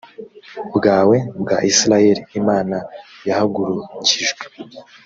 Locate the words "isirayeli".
1.69-2.21